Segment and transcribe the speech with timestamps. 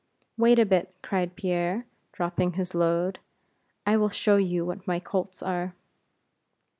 [0.35, 3.19] "Wait a bit," cried Pierre, dropping his load;
[3.85, 5.75] "I will show you what my colts are."